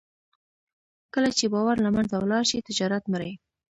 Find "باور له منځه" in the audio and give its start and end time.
1.53-2.15